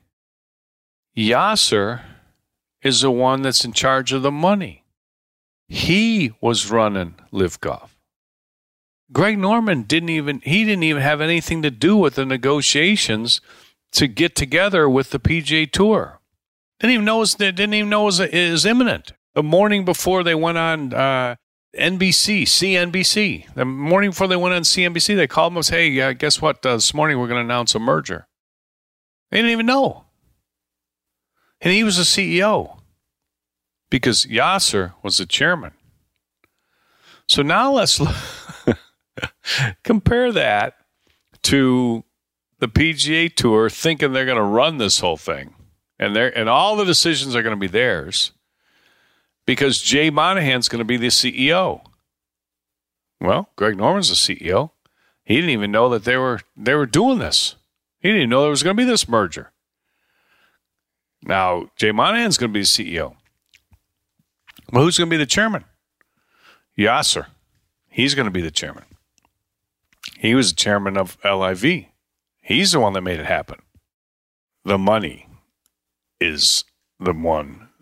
Yasser 1.17 2.01
is 2.83 3.01
the 3.01 3.11
one 3.11 3.41
that's 3.41 3.65
in 3.65 3.73
charge 3.73 4.13
of 4.13 4.21
the 4.21 4.31
money. 4.31 4.83
He 5.67 6.31
was 6.39 6.69
running 6.69 7.15
LIV 7.31 7.59
Golf. 7.59 7.97
Greg 9.11 9.39
Norman 9.39 9.83
didn't 9.83 10.09
even 10.09 10.41
he 10.41 10.63
didn't 10.63 10.83
even 10.83 11.01
have 11.01 11.21
anything 11.21 11.61
to 11.63 11.71
do 11.71 11.97
with 11.97 12.15
the 12.15 12.25
negotiations 12.25 13.41
to 13.93 14.07
get 14.07 14.35
together 14.35 14.87
with 14.87 15.09
the 15.09 15.19
PGA 15.19 15.69
Tour. 15.71 16.19
Didn't 16.79 16.93
even 16.93 17.05
know 17.05 17.17
it 17.17 17.19
was, 17.19 17.35
didn't 17.35 17.73
even 17.73 17.89
know 17.89 18.03
it 18.03 18.05
was, 18.05 18.19
it 18.19 18.51
was 18.51 18.65
imminent. 18.65 19.13
The 19.33 19.43
morning 19.43 19.85
before 19.85 20.23
they 20.23 20.35
went 20.35 20.57
on 20.57 20.93
uh, 20.93 21.35
NBC, 21.75 22.43
CNBC, 22.43 23.53
the 23.53 23.65
morning 23.65 24.11
before 24.11 24.27
they 24.27 24.35
went 24.35 24.55
on 24.55 24.63
CNBC, 24.63 25.15
they 25.15 25.27
called 25.27 25.53
him 25.53 25.57
and 25.57 25.65
said, 25.65 25.75
"Hey, 25.75 26.01
uh, 26.01 26.13
guess 26.13 26.41
what? 26.41 26.65
Uh, 26.65 26.75
this 26.75 26.93
morning 26.93 27.19
we're 27.19 27.27
going 27.27 27.39
to 27.39 27.45
announce 27.45 27.75
a 27.75 27.79
merger." 27.79 28.27
They 29.29 29.37
didn't 29.37 29.51
even 29.51 29.65
know, 29.65 30.05
and 31.61 31.73
he 31.73 31.83
was 31.83 31.97
the 31.97 32.03
CEO 32.03 32.79
because 33.89 34.25
Yasser 34.25 34.93
was 35.03 35.17
the 35.17 35.25
chairman. 35.25 35.73
So 37.27 37.41
now 37.41 37.73
let's 37.73 38.01
compare 39.83 40.31
that 40.31 40.75
to 41.43 42.05
the 42.59 42.69
PGA 42.69 43.33
Tour 43.33 43.69
thinking 43.69 44.13
they're 44.13 44.25
going 44.25 44.37
to 44.37 44.43
run 44.43 44.77
this 44.77 44.99
whole 44.99 45.17
thing, 45.17 45.53
and 45.99 46.15
and 46.15 46.47
all 46.47 46.77
the 46.77 46.85
decisions 46.85 47.35
are 47.35 47.43
going 47.43 47.55
to 47.55 47.59
be 47.59 47.67
theirs 47.67 48.31
because 49.47 49.81
Jay 49.81 50.11
Monahan's 50.11 50.69
going 50.69 50.79
to 50.79 50.85
be 50.85 50.97
the 50.97 51.07
CEO. 51.07 51.81
Well, 53.19 53.49
Greg 53.55 53.75
Norman's 53.77 54.09
the 54.09 54.15
CEO. 54.15 54.71
He 55.23 55.35
didn't 55.35 55.49
even 55.49 55.71
know 55.71 55.89
that 55.89 56.03
they 56.03 56.17
were 56.17 56.41
they 56.55 56.75
were 56.75 56.85
doing 56.85 57.17
this. 57.17 57.55
He 57.99 58.11
didn't 58.11 58.29
know 58.29 58.41
there 58.41 58.51
was 58.51 58.61
going 58.61 58.77
to 58.77 58.81
be 58.81 58.89
this 58.89 59.09
merger. 59.09 59.51
Now, 61.23 61.71
Jay 61.75 61.91
Monahan's 61.91 62.37
going 62.37 62.51
to 62.51 62.53
be 62.53 62.61
the 62.61 62.65
CEO. 62.65 63.15
Well, 64.71 64.83
who's 64.83 64.97
going 64.97 65.09
to 65.09 65.13
be 65.13 65.17
the 65.17 65.25
chairman? 65.25 65.63
Yasser. 66.77 67.25
He's 67.89 68.13
going 68.13 68.25
to 68.25 68.31
be 68.31 68.41
the 68.41 68.51
chairman. 68.51 68.83
He 70.19 70.35
was 70.35 70.51
the 70.51 70.55
chairman 70.55 70.97
of 70.97 71.17
LIV. 71.23 71.85
He's 72.41 72.71
the 72.71 72.79
one 72.79 72.93
that 72.93 73.01
made 73.01 73.19
it 73.19 73.25
happen. 73.25 73.59
The 74.63 74.77
money 74.77 75.27
is 76.19 76.63
the 76.99 77.13
one 77.13 77.66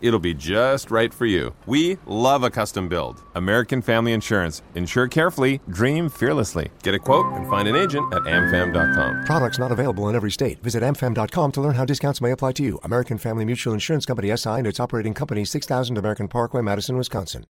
It'll 0.00 0.20
be 0.20 0.34
just 0.34 0.90
right 0.90 1.12
for 1.12 1.26
you. 1.26 1.54
We 1.66 1.98
love 2.06 2.42
a 2.42 2.50
custom 2.50 2.88
build. 2.88 3.22
American 3.34 3.82
Family 3.82 4.12
Insurance. 4.12 4.62
Insure 4.74 5.08
carefully, 5.08 5.60
dream 5.70 6.08
fearlessly. 6.08 6.70
Get 6.82 6.94
a 6.94 6.98
quote 6.98 7.32
and 7.32 7.48
find 7.48 7.66
an 7.66 7.74
agent 7.76 8.12
at 8.12 8.22
amfam.com. 8.22 9.24
Products 9.24 9.58
not 9.58 9.72
available 9.72 10.08
in 10.08 10.14
every 10.14 10.30
state. 10.30 10.62
Visit 10.62 10.82
amfam.com 10.82 11.52
to 11.52 11.60
learn 11.60 11.74
how 11.74 11.84
discounts 11.84 12.20
may 12.20 12.30
apply 12.30 12.52
to 12.52 12.62
you. 12.62 12.78
American 12.84 13.18
Family 13.18 13.44
Mutual 13.44 13.72
Insurance 13.74 14.06
Company 14.06 14.34
SI 14.36 14.50
and 14.50 14.66
its 14.66 14.78
operating 14.78 15.14
company 15.14 15.44
6000 15.44 15.98
American 15.98 16.28
Parkway, 16.28 16.62
Madison, 16.62 16.96
Wisconsin. 16.96 17.44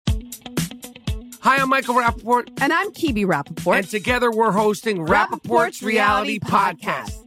Hi, 1.42 1.58
I'm 1.58 1.70
Michael 1.70 1.96
Rapaport. 1.96 2.50
And 2.62 2.74
I'm 2.74 2.92
Kibi 2.92 3.26
Rapaport. 3.26 3.78
And 3.78 3.88
together 3.90 4.32
we're 4.32 4.52
hosting 4.52 5.06
Rapaport's, 5.06 5.82
Reality, 5.84 6.40
Podcast. 6.40 7.27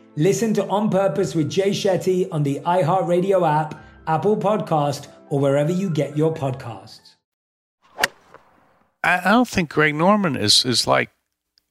Listen 0.17 0.53
to 0.55 0.67
On 0.67 0.89
Purpose 0.89 1.33
with 1.35 1.49
Jay 1.49 1.69
Shetty 1.69 2.27
on 2.33 2.43
the 2.43 2.59
iHeartRadio 2.65 3.47
app, 3.47 3.81
Apple 4.07 4.35
Podcast, 4.35 5.07
or 5.29 5.39
wherever 5.39 5.71
you 5.71 5.89
get 5.89 6.17
your 6.17 6.33
podcasts. 6.33 7.15
I, 9.03 9.21
don't 9.23 9.47
think 9.47 9.69
Greg 9.69 9.95
Norman 9.95 10.35
is 10.35 10.65
is 10.65 10.85
like 10.85 11.09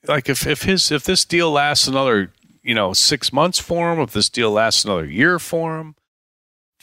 like 0.09 0.29
if 0.29 0.47
if 0.47 0.63
his 0.63 0.91
if 0.91 1.05
this 1.05 1.25
deal 1.27 1.53
lasts 1.53 1.87
another 1.87 2.33
you 2.63 2.75
know 2.75 2.95
six 2.95 3.31
months 3.31 3.59
for 3.59 3.93
him, 3.93 4.01
if 4.01 4.13
this 4.13 4.31
deal 4.31 4.51
lasts 4.51 4.87
another 4.87 5.05
year 5.05 5.39
for 5.39 5.79
him, 5.79 5.95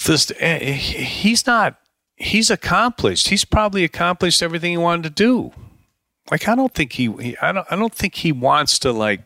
this 0.06 0.32
eh, 0.39 0.74
he's 0.74 1.48
not 1.48 1.80
he's 2.15 2.52
accomplished. 2.52 3.30
He's 3.30 3.46
probably 3.46 3.84
accomplished 3.84 4.43
everything 4.43 4.72
he 4.72 4.78
wanted 4.78 5.04
to 5.04 5.10
do. 5.10 5.52
Like 6.30 6.48
I 6.48 6.56
don't 6.56 6.74
think 6.74 6.93
he 6.93 7.36
I 7.41 7.52
don't 7.52 7.67
I 7.72 7.76
don't 7.76 7.93
think 7.93 8.15
he 8.15 8.32
wants 8.32 8.78
to 8.80 8.91
like 8.91 9.24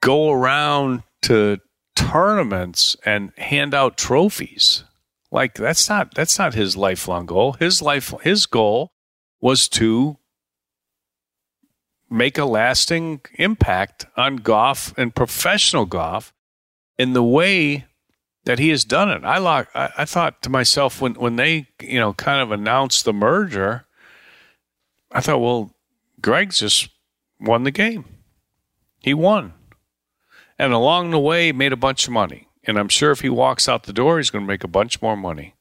go 0.00 0.32
around 0.32 1.02
to 1.22 1.58
tournaments 1.94 2.96
and 3.04 3.32
hand 3.38 3.74
out 3.74 3.96
trophies. 3.96 4.84
Like 5.30 5.54
that's 5.54 5.88
not 5.88 6.14
that's 6.14 6.38
not 6.38 6.54
his 6.54 6.76
lifelong 6.76 7.26
goal. 7.26 7.54
His 7.54 7.80
life 7.80 8.12
his 8.22 8.46
goal 8.46 8.92
was 9.40 9.68
to 9.70 10.18
make 12.10 12.36
a 12.36 12.44
lasting 12.44 13.22
impact 13.38 14.06
on 14.16 14.36
golf 14.36 14.92
and 14.98 15.14
professional 15.14 15.86
golf 15.86 16.34
in 16.98 17.14
the 17.14 17.22
way 17.22 17.86
that 18.44 18.58
he 18.58 18.68
has 18.68 18.84
done 18.84 19.08
it. 19.10 19.24
I 19.24 19.38
lo- 19.38 19.64
I, 19.74 19.90
I 19.98 20.04
thought 20.04 20.42
to 20.42 20.50
myself 20.50 21.00
when 21.00 21.14
when 21.14 21.36
they 21.36 21.68
you 21.80 21.98
know 21.98 22.12
kind 22.12 22.42
of 22.42 22.52
announced 22.52 23.04
the 23.04 23.12
merger, 23.12 23.86
I 25.10 25.20
thought, 25.20 25.40
well, 25.40 25.74
Greg's 26.20 26.58
just 26.58 26.88
won 27.40 27.64
the 27.64 27.70
game. 27.70 28.04
He 29.00 29.14
won, 29.14 29.54
and 30.58 30.72
along 30.72 31.10
the 31.10 31.18
way 31.18 31.52
made 31.52 31.72
a 31.72 31.76
bunch 31.76 32.06
of 32.06 32.12
money. 32.12 32.48
And 32.64 32.78
I'm 32.78 32.88
sure 32.88 33.10
if 33.10 33.20
he 33.20 33.28
walks 33.28 33.68
out 33.68 33.84
the 33.84 33.92
door, 33.92 34.18
he's 34.18 34.30
going 34.30 34.44
to 34.44 34.48
make 34.48 34.64
a 34.64 34.68
bunch 34.68 35.02
more 35.02 35.16
money. 35.16 35.54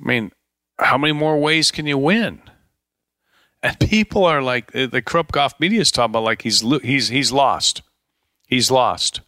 I 0.00 0.06
mean, 0.06 0.32
how 0.78 0.98
many 0.98 1.12
more 1.12 1.38
ways 1.38 1.70
can 1.70 1.86
you 1.86 1.98
win? 1.98 2.42
And 3.62 3.78
people 3.80 4.24
are 4.24 4.42
like 4.42 4.72
the 4.72 5.02
golf 5.32 5.54
media 5.58 5.80
is 5.80 5.90
talking 5.90 6.12
about 6.12 6.24
like 6.24 6.42
he's 6.42 6.60
he's 6.82 7.08
he's 7.08 7.32
lost, 7.32 7.82
he's 8.46 8.70
lost. 8.70 9.20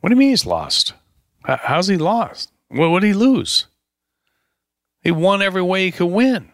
What 0.00 0.10
do 0.10 0.14
you 0.14 0.18
mean 0.18 0.30
he's 0.30 0.46
lost? 0.46 0.94
How's 1.44 1.86
he 1.86 1.96
lost? 1.96 2.50
What 2.68 3.00
did 3.00 3.06
he 3.08 3.14
lose? 3.14 3.66
He 5.02 5.12
won 5.12 5.40
every 5.40 5.62
way 5.62 5.84
he 5.84 5.92
could 5.92 6.06
win. 6.06 6.50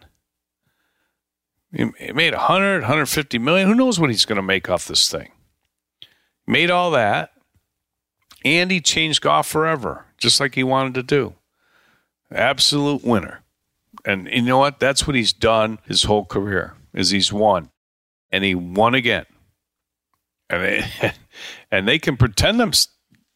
He 1.72 1.84
made 2.12 2.34
100, 2.34 2.82
150 2.82 3.38
million. 3.38 3.66
Who 3.66 3.74
knows 3.74 3.98
what 3.98 4.10
he's 4.10 4.26
going 4.26 4.36
to 4.36 4.42
make 4.42 4.68
off 4.68 4.86
this 4.86 5.10
thing? 5.10 5.31
Made 6.46 6.70
all 6.70 6.90
that, 6.90 7.31
and 8.44 8.70
he 8.70 8.81
changed 8.81 9.20
golf 9.20 9.46
forever, 9.46 10.07
just 10.18 10.40
like 10.40 10.55
he 10.55 10.64
wanted 10.64 10.94
to 10.94 11.02
do. 11.02 11.35
Absolute 12.31 13.05
winner. 13.05 13.42
And 14.05 14.28
you 14.28 14.42
know 14.42 14.59
what? 14.59 14.81
That's 14.81 15.07
what 15.07 15.16
he's 15.16 15.33
done 15.33 15.78
his 15.85 16.05
whole 16.05 16.24
career. 16.24 16.74
Is 16.92 17.11
he's 17.11 17.33
won, 17.33 17.70
and 18.31 18.44
he 18.44 18.55
won 18.55 18.94
again. 18.94 19.26
And 20.50 20.62
they, 20.62 21.12
and 21.70 21.88
they 21.88 21.98
can 21.98 22.16
pretend 22.16 22.59
them 22.59 22.72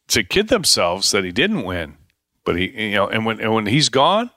to 0.09 0.23
kid 0.23 0.49
themselves 0.49 1.11
that 1.11 1.23
he 1.23 1.31
didn't 1.31 1.63
win, 1.63 1.97
but 2.43 2.57
he 2.57 2.89
you 2.89 2.95
know. 2.95 3.07
And 3.07 3.25
when 3.25 3.39
and 3.39 3.53
when 3.53 3.65
he's 3.67 3.89
gone, 3.89 4.31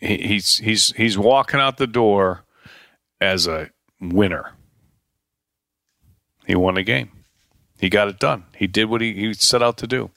he, 0.00 0.18
he's 0.18 0.58
he's 0.58 0.92
he's 0.92 1.18
walking 1.18 1.60
out 1.60 1.76
the 1.78 1.86
door 1.86 2.44
as 3.20 3.46
a 3.46 3.70
winner. 4.00 4.52
He 6.48 6.54
won 6.54 6.78
a 6.78 6.82
game. 6.82 7.10
He 7.78 7.90
got 7.90 8.08
it 8.08 8.18
done. 8.18 8.44
He 8.56 8.66
did 8.66 8.86
what 8.86 9.02
he, 9.02 9.12
he 9.12 9.34
set 9.34 9.62
out 9.62 9.76
to 9.78 9.86
do. 9.86 10.10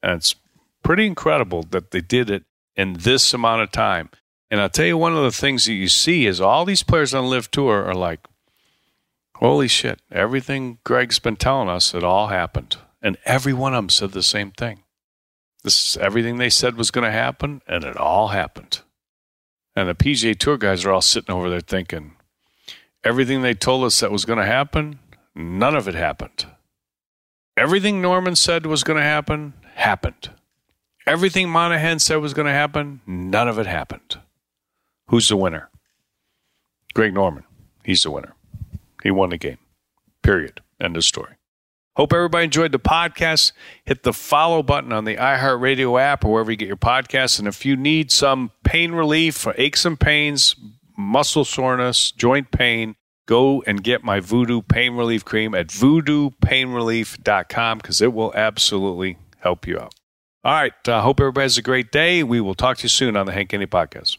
And 0.00 0.12
it's 0.12 0.36
pretty 0.84 1.06
incredible 1.06 1.64
that 1.70 1.90
they 1.90 2.00
did 2.00 2.30
it 2.30 2.44
in 2.76 2.94
this 2.94 3.34
amount 3.34 3.62
of 3.62 3.72
time. 3.72 4.08
And 4.48 4.60
I'll 4.60 4.70
tell 4.70 4.86
you 4.86 4.96
one 4.96 5.16
of 5.16 5.24
the 5.24 5.32
things 5.32 5.64
that 5.66 5.74
you 5.74 5.88
see 5.88 6.24
is 6.24 6.40
all 6.40 6.64
these 6.64 6.84
players 6.84 7.12
on 7.12 7.26
LIV 7.26 7.50
Tour 7.50 7.84
are 7.84 7.94
like, 7.94 8.20
holy 9.36 9.66
shit, 9.66 10.00
everything 10.10 10.78
Greg's 10.84 11.18
been 11.18 11.36
telling 11.36 11.68
us, 11.68 11.94
it 11.94 12.04
all 12.04 12.28
happened. 12.28 12.76
And 13.02 13.18
every 13.24 13.52
one 13.52 13.74
of 13.74 13.78
them 13.78 13.88
said 13.88 14.12
the 14.12 14.22
same 14.22 14.52
thing. 14.52 14.84
This 15.64 15.84
is 15.84 15.96
everything 15.96 16.36
they 16.36 16.50
said 16.50 16.76
was 16.76 16.92
going 16.92 17.04
to 17.04 17.10
happen, 17.10 17.60
and 17.66 17.82
it 17.82 17.96
all 17.96 18.28
happened. 18.28 18.82
And 19.74 19.88
the 19.88 19.94
PGA 19.94 20.38
Tour 20.38 20.58
guys 20.58 20.84
are 20.84 20.92
all 20.92 21.00
sitting 21.00 21.34
over 21.34 21.50
there 21.50 21.60
thinking, 21.60 22.12
everything 23.02 23.42
they 23.42 23.54
told 23.54 23.84
us 23.84 23.98
that 23.98 24.12
was 24.12 24.24
going 24.24 24.38
to 24.38 24.44
happen, 24.44 25.00
none 25.34 25.74
of 25.74 25.88
it 25.88 25.94
happened. 25.94 26.46
Everything 27.56 28.00
Norman 28.00 28.36
said 28.36 28.66
was 28.66 28.82
going 28.82 28.98
to 28.98 29.02
happen 29.02 29.54
happened. 29.74 30.30
Everything 31.06 31.48
Monahan 31.48 31.98
said 31.98 32.16
was 32.16 32.34
going 32.34 32.46
to 32.46 32.52
happen, 32.52 33.00
none 33.06 33.48
of 33.48 33.58
it 33.58 33.66
happened. 33.66 34.18
Who's 35.08 35.28
the 35.28 35.36
winner? 35.36 35.68
Greg 36.94 37.12
Norman. 37.12 37.44
He's 37.84 38.02
the 38.04 38.10
winner. 38.10 38.34
He 39.02 39.10
won 39.10 39.30
the 39.30 39.38
game. 39.38 39.58
Period. 40.22 40.60
End 40.80 40.96
of 40.96 41.04
story. 41.04 41.34
Hope 41.96 42.12
everybody 42.12 42.44
enjoyed 42.44 42.72
the 42.72 42.78
podcast. 42.78 43.52
Hit 43.84 44.02
the 44.02 44.12
follow 44.12 44.62
button 44.62 44.92
on 44.92 45.04
the 45.04 45.16
iHeartRadio 45.16 46.00
app 46.00 46.24
or 46.24 46.32
wherever 46.32 46.50
you 46.50 46.56
get 46.56 46.68
your 46.68 46.76
podcasts. 46.76 47.38
And 47.38 47.46
if 47.46 47.66
you 47.66 47.76
need 47.76 48.10
some 48.10 48.50
pain 48.64 48.92
relief 48.92 49.34
for 49.36 49.54
aches 49.58 49.84
and 49.84 50.00
pains, 50.00 50.56
muscle 50.96 51.44
soreness, 51.44 52.10
joint 52.12 52.50
pain, 52.50 52.94
go 53.32 53.62
and 53.66 53.82
get 53.82 54.04
my 54.04 54.20
Voodoo 54.20 54.60
Pain 54.60 54.94
Relief 54.94 55.24
Cream 55.24 55.54
at 55.54 55.68
voodoopainrelief.com 55.68 57.78
because 57.78 58.02
it 58.02 58.12
will 58.12 58.30
absolutely 58.34 59.16
help 59.38 59.66
you 59.66 59.78
out. 59.78 59.94
All 60.44 60.52
right. 60.52 60.74
I 60.86 60.92
uh, 60.92 61.00
hope 61.00 61.18
everybody 61.18 61.44
has 61.44 61.56
a 61.56 61.62
great 61.62 61.90
day. 61.90 62.22
We 62.22 62.42
will 62.42 62.54
talk 62.54 62.76
to 62.78 62.82
you 62.82 62.90
soon 62.90 63.16
on 63.16 63.24
the 63.24 63.32
Hank 63.32 63.52
Haney 63.52 63.66
Podcast. 63.66 64.18